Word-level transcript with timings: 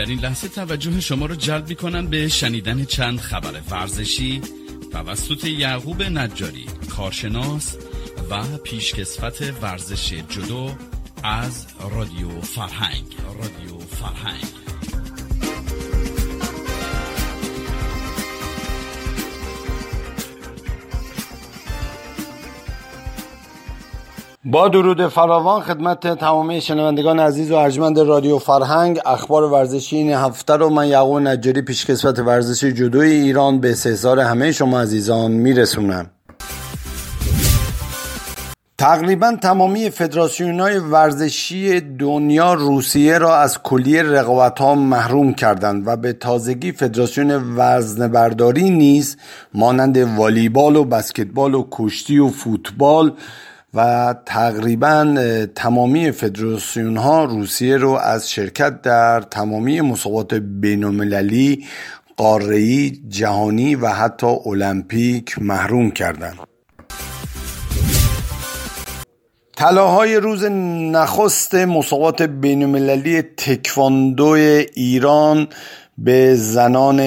در 0.00 0.06
این 0.06 0.20
لحظه 0.20 0.48
توجه 0.48 1.00
شما 1.00 1.26
را 1.26 1.34
جلب 1.34 1.68
می 1.68 1.74
کنم 1.74 2.06
به 2.06 2.28
شنیدن 2.28 2.84
چند 2.84 3.20
خبر 3.20 3.60
ورزشی 3.70 4.40
توسط 4.92 5.44
یعقوب 5.44 6.02
نجاری 6.02 6.66
کارشناس 6.96 7.76
و 8.30 8.42
پیشکسوت 8.64 9.54
ورزش 9.62 10.12
جدو 10.12 10.70
از 11.22 11.66
رادیو 11.90 12.40
فرهنگ. 12.40 13.04
رادیو 13.26 13.78
فرهنگ. 13.78 14.69
با 24.44 24.68
درود 24.68 25.08
فراوان 25.08 25.60
خدمت 25.60 26.18
تمامی 26.18 26.60
شنوندگان 26.60 27.20
عزیز 27.20 27.50
و 27.50 27.54
ارجمند 27.54 27.98
رادیو 27.98 28.38
فرهنگ 28.38 29.00
اخبار 29.06 29.42
ورزشی 29.42 29.96
این 29.96 30.12
هفته 30.12 30.56
رو 30.56 30.70
من 30.70 30.88
یعقوب 30.88 31.18
نجاری 31.18 31.62
پیشکسوت 31.62 32.18
ورزشی 32.18 32.72
جدوی 32.72 33.10
ایران 33.10 33.60
به 33.60 33.74
سهزار 33.74 34.20
همه 34.20 34.52
شما 34.52 34.80
عزیزان 34.80 35.30
میرسونم. 35.30 36.10
تقریبا 38.78 39.36
تمامی 39.42 39.90
فدراسیون 39.90 40.60
های 40.60 40.78
ورزشی 40.78 41.80
دنیا 41.80 42.54
روسیه 42.54 43.18
را 43.18 43.36
از 43.36 43.62
کلیه 43.62 44.02
رقابت 44.02 44.58
ها 44.58 44.74
محروم 44.74 45.34
کردند 45.34 45.86
و 45.86 45.96
به 45.96 46.12
تازگی 46.12 46.72
فدراسیون 46.72 47.56
وزنبرداری 47.56 48.70
نیز 48.70 49.16
مانند 49.54 49.96
والیبال 49.96 50.76
و 50.76 50.84
بسکتبال 50.84 51.54
و 51.54 51.66
کشتی 51.70 52.18
و 52.18 52.28
فوتبال 52.28 53.12
و 53.74 54.14
تقریبا 54.26 55.16
تمامی 55.54 56.10
فدراسیون 56.10 56.96
ها 56.96 57.24
روسیه 57.24 57.76
رو 57.76 57.90
از 57.90 58.30
شرکت 58.30 58.82
در 58.82 59.20
تمامی 59.20 59.80
مسابقات 59.80 60.34
بین 60.34 60.84
المللی 60.84 61.66
قاره‌ای 62.16 62.90
جهانی 63.08 63.74
و 63.74 63.88
حتی 63.88 64.26
المپیک 64.46 65.38
محروم 65.38 65.90
کردند. 65.90 66.38
طلاهای 69.56 70.16
روز 70.16 70.44
نخست 70.44 71.54
مسابقات 71.54 72.22
بین 72.22 72.62
المللی 72.62 73.22
تکواندو 73.22 74.28
ایران 74.74 75.48
به 76.04 76.34
زنان 76.34 77.00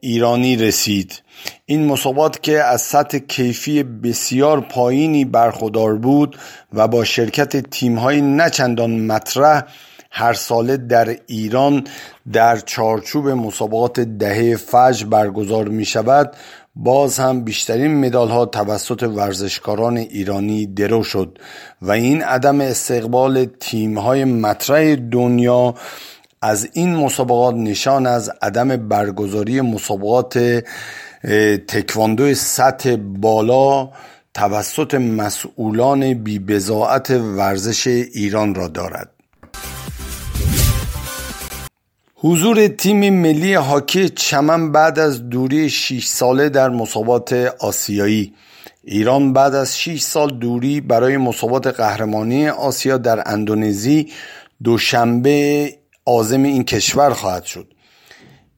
ایرانی 0.00 0.56
رسید. 0.56 1.22
این 1.66 1.86
مسابقات 1.86 2.42
که 2.42 2.62
از 2.62 2.82
سطح 2.82 3.18
کیفی 3.18 3.82
بسیار 3.82 4.60
پایینی 4.60 5.24
برخوردار 5.24 5.96
بود 5.96 6.38
و 6.72 6.88
با 6.88 7.04
شرکت 7.04 7.70
تیم‌های 7.70 8.20
نچندان 8.20 9.06
مطرح 9.06 9.62
هر 10.10 10.32
ساله 10.32 10.76
در 10.76 11.16
ایران 11.26 11.84
در 12.32 12.56
چارچوب 12.56 13.28
مسابقات 13.28 14.00
دهه 14.00 14.56
فجر 14.56 15.06
برگزار 15.06 15.68
می 15.68 15.84
شود 15.84 16.32
باز 16.76 17.18
هم 17.18 17.44
بیشترین 17.44 18.06
مدال 18.06 18.28
ها 18.28 18.46
توسط 18.46 19.02
ورزشکاران 19.02 19.96
ایرانی 19.96 20.66
درو 20.66 21.02
شد 21.02 21.38
و 21.82 21.90
این 21.90 22.22
عدم 22.22 22.60
استقبال 22.60 23.44
تیم 23.44 23.98
های 23.98 24.24
مطرح 24.24 24.94
دنیا 24.94 25.74
از 26.46 26.68
این 26.72 26.96
مسابقات 26.96 27.54
نشان 27.54 28.06
از 28.06 28.30
عدم 28.42 28.76
برگزاری 28.88 29.60
مسابقات 29.60 30.38
تکواندو 31.68 32.34
سطح 32.34 32.96
بالا 32.96 33.90
توسط 34.34 34.94
مسئولان 34.94 36.14
بیبزاعت 36.14 37.10
ورزش 37.10 37.86
ایران 37.86 38.54
را 38.54 38.68
دارد. 38.68 39.10
حضور 42.14 42.68
تیم 42.68 43.20
ملی 43.20 43.54
هاکی 43.54 44.08
چمن 44.08 44.72
بعد 44.72 44.98
از 44.98 45.28
دوری 45.28 45.70
6 45.70 46.06
ساله 46.06 46.48
در 46.48 46.68
مسابقات 46.68 47.32
آسیایی. 47.60 48.34
ایران 48.84 49.32
بعد 49.32 49.54
از 49.54 49.78
6 49.78 50.00
سال 50.00 50.38
دوری 50.38 50.80
برای 50.80 51.16
مسابقات 51.16 51.66
قهرمانی 51.66 52.48
آسیا 52.48 52.96
در 52.98 53.22
اندونزی 53.26 54.12
دوشنبه 54.64 55.72
عازم 56.06 56.42
این 56.42 56.64
کشور 56.64 57.10
خواهد 57.10 57.44
شد. 57.44 57.72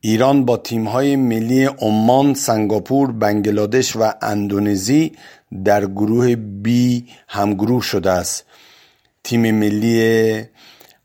ایران 0.00 0.44
با 0.44 0.56
تیم‌های 0.56 1.16
ملی 1.16 1.64
عمان، 1.64 2.34
سنگاپور، 2.34 3.12
بنگلادش 3.12 3.96
و 3.96 4.12
اندونزی 4.22 5.12
در 5.64 5.86
گروه 5.86 6.36
بی 6.36 7.06
همگروه 7.28 7.82
شده 7.82 8.10
است. 8.10 8.44
تیم 9.24 9.54
ملی 9.54 10.42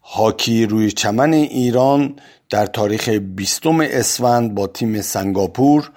هاکی 0.03 0.65
روی 0.65 0.91
چمن 0.91 1.33
ایران 1.33 2.15
در 2.49 2.65
تاریخ 2.65 3.09
20 3.09 3.67
اسفند 3.67 4.55
با 4.55 4.67
تیم 4.67 5.01
سنگاپور 5.01 5.91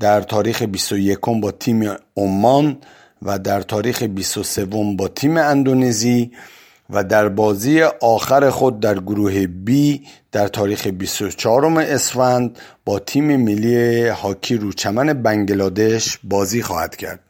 در 0.00 0.20
تاریخ 0.20 0.62
21 0.62 1.18
با 1.18 1.50
تیم 1.50 1.96
عمان 2.16 2.78
و 3.22 3.38
در 3.38 3.60
تاریخ 3.60 4.02
23 4.02 4.64
با 4.96 5.08
تیم 5.08 5.36
اندونزی 5.36 6.30
و 6.92 7.04
در 7.04 7.28
بازی 7.28 7.82
آخر 8.00 8.50
خود 8.50 8.80
در 8.80 8.98
گروه 8.98 9.44
B 9.44 9.70
در 10.32 10.48
تاریخ 10.48 10.86
24 10.86 11.66
اسفند 11.66 12.58
با 12.84 12.98
تیم 12.98 13.36
ملی 13.36 14.06
هاکی 14.08 14.56
روچمن 14.56 15.12
بنگلادش 15.12 16.18
بازی 16.24 16.62
خواهد 16.62 16.96
کرد. 16.96 17.20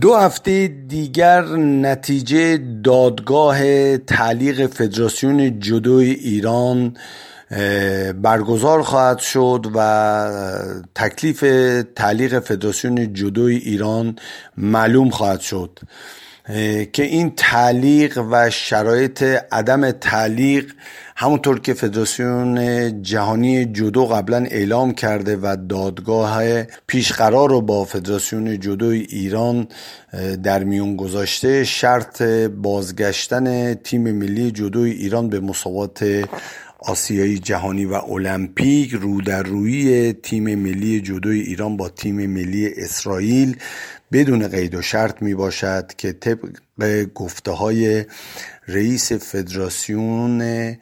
دو 0.00 0.16
هفته 0.16 0.66
دیگر 0.88 1.42
نتیجه 1.56 2.58
دادگاه 2.84 3.96
تعلیق 3.96 4.66
فدراسیون 4.66 5.60
جدوی 5.60 6.10
ایران 6.10 6.96
برگزار 8.22 8.82
خواهد 8.82 9.18
شد 9.18 9.66
و 9.74 10.30
تکلیف 10.94 11.44
تعلیق 11.96 12.38
فدراسیون 12.38 13.12
جدوی 13.12 13.56
ایران 13.56 14.16
معلوم 14.56 15.10
خواهد 15.10 15.40
شد. 15.40 15.78
که 16.92 17.02
این 17.02 17.32
تعلیق 17.36 18.24
و 18.30 18.50
شرایط 18.50 19.22
عدم 19.52 19.90
تعلیق 19.90 20.72
همونطور 21.16 21.60
که 21.60 21.74
فدراسیون 21.74 23.02
جهانی 23.02 23.64
جودو 23.64 24.06
قبلا 24.06 24.46
اعلام 24.50 24.92
کرده 24.92 25.36
و 25.42 25.56
دادگاه 25.68 26.62
پیشقرار 26.86 27.50
رو 27.50 27.60
با 27.60 27.84
فدراسیون 27.84 28.58
جودو 28.58 28.86
ایران 28.86 29.68
در 30.42 30.64
میون 30.64 30.96
گذاشته 30.96 31.64
شرط 31.64 32.22
بازگشتن 32.62 33.74
تیم 33.74 34.12
ملی 34.12 34.50
جودو 34.50 34.80
ایران 34.80 35.28
به 35.28 35.40
مسابقات 35.40 36.24
آسیایی 36.78 37.38
جهانی 37.38 37.84
و 37.84 37.94
المپیک 37.94 38.90
رو 38.90 39.20
در 39.20 39.42
روی 39.42 40.12
تیم 40.12 40.54
ملی 40.54 41.00
جودوی 41.00 41.40
ایران 41.40 41.76
با 41.76 41.88
تیم 41.88 42.26
ملی 42.26 42.74
اسرائیل 42.76 43.56
بدون 44.12 44.48
قید 44.48 44.74
و 44.74 44.82
شرط 44.82 45.22
می 45.22 45.34
باشد 45.34 45.92
که 45.96 46.12
طبق 46.12 46.48
گفته 47.14 47.50
های 47.50 48.04
رئیس 48.68 49.12
فدراسیون 49.12 50.76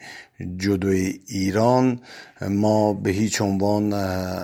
جدوی 0.57 1.19
ایران 1.27 1.99
ما 2.41 2.93
به 2.93 3.09
هیچ 3.09 3.41
عنوان 3.41 3.93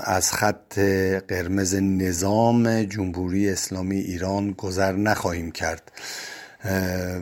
از 0.03 0.31
خط 0.31 0.79
قرمز 1.27 1.75
نظام 1.75 2.83
جمهوری 2.83 3.49
اسلامی 3.49 3.97
ایران 3.97 4.51
گذر 4.51 4.91
نخواهیم 4.91 5.51
کرد. 5.51 5.91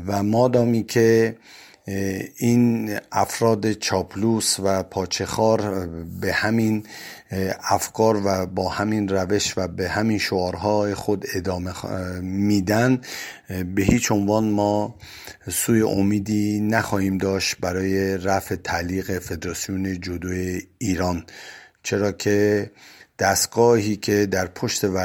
و 0.08 0.24
مادامی 0.24 0.84
که 0.84 1.36
این 2.38 2.98
افراد 3.12 3.72
چاپلوس 3.72 4.60
و 4.64 4.84
پاچخار 4.84 5.88
به 6.22 6.34
همین 6.34 6.86
افکار 7.70 8.22
و 8.26 8.46
با 8.46 8.70
همین 8.70 9.08
روش 9.08 9.54
و 9.58 9.68
به 9.68 9.90
همین 9.90 10.18
شعارهای 10.18 10.94
خود 10.94 11.26
ادامه 11.34 11.86
میدن 12.22 13.02
به 13.76 13.84
هیچ 13.84 14.12
عنوان 14.12 14.50
ما 14.50 14.96
سوی 15.50 15.82
امیدی 15.82 16.60
نخواهیم 16.60 17.18
داشت 17.18 17.56
برای 17.60 18.18
رفع 18.18 18.56
تعلیق 18.56 19.20
فدراسیون 19.20 20.00
جودو 20.00 20.30
ایران. 20.78 21.26
چرا 21.84 22.12
که 22.12 22.72
دستگاهی 23.22 23.96
که 23.96 24.26
در 24.26 24.46
پشت 24.46 24.84
و 24.84 24.98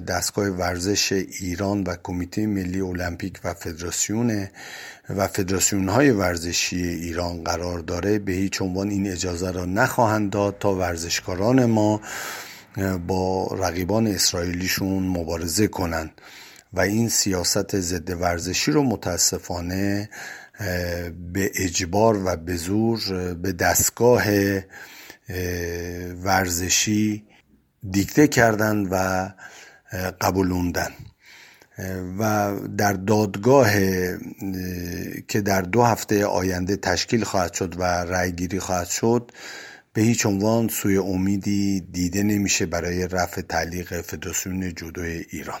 دستگاه 0.00 0.46
ورزش 0.46 1.12
ایران 1.12 1.82
و 1.82 1.96
کمیته 2.02 2.46
ملی 2.46 2.80
المپیک 2.80 3.40
و 3.44 3.54
فدراسیون 3.54 4.48
و 5.10 5.26
فدراسیون 5.26 5.88
های 5.88 6.10
ورزشی 6.10 6.82
ایران 6.82 7.44
قرار 7.44 7.78
داره 7.78 8.18
به 8.18 8.32
هیچ 8.32 8.62
عنوان 8.62 8.90
این 8.90 9.12
اجازه 9.12 9.50
را 9.50 9.64
نخواهند 9.64 10.30
داد 10.30 10.56
تا 10.60 10.74
ورزشکاران 10.74 11.64
ما 11.64 12.00
با 13.06 13.46
رقیبان 13.46 14.06
اسرائیلیشون 14.06 15.02
مبارزه 15.02 15.66
کنند. 15.66 16.10
و 16.72 16.80
این 16.80 17.08
سیاست 17.08 17.80
ضد 17.80 18.20
ورزشی 18.20 18.72
رو 18.72 18.82
متاسفانه 18.82 20.10
به 21.32 21.50
اجبار 21.54 22.22
و 22.24 22.36
به 22.36 22.56
زور 22.56 23.34
به 23.34 23.52
دستگاه 23.52 24.24
ورزشی 26.24 27.24
دیکته 27.90 28.28
کردن 28.28 28.86
و 28.90 29.28
قبولوندن 30.20 30.90
و 32.18 32.52
در 32.78 32.92
دادگاه 32.92 33.70
که 35.28 35.40
در 35.40 35.62
دو 35.62 35.82
هفته 35.82 36.26
آینده 36.26 36.76
تشکیل 36.76 37.24
خواهد 37.24 37.52
شد 37.52 37.80
و 37.80 37.82
رأی 37.84 38.32
گیری 38.32 38.60
خواهد 38.60 38.88
شد 38.88 39.30
به 39.92 40.02
هیچ 40.02 40.26
عنوان 40.26 40.68
سوی 40.68 40.98
امیدی 40.98 41.80
دیده 41.80 42.22
نمیشه 42.22 42.66
برای 42.66 43.08
رفع 43.08 43.40
تعلیق 43.40 44.00
فدراسیون 44.00 44.74
جودوی 44.74 45.26
ایران. 45.30 45.60